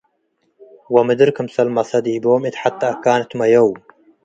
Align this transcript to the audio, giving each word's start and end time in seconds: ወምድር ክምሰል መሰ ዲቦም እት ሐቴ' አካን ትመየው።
ወምድር 0.93 1.29
ክምሰል 1.35 1.69
መሰ 1.77 1.91
ዲቦም 2.05 2.41
እት 2.49 2.55
ሐቴ' 2.61 2.81
አካን 2.91 3.21
ትመየው። 3.29 3.69